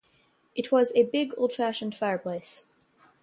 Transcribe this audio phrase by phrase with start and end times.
[0.55, 2.63] It was a big old-fashioned fireplace.